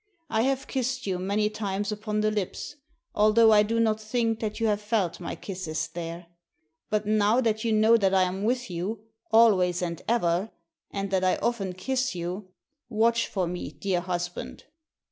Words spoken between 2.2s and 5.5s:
the lips, although I do not think that you have felt my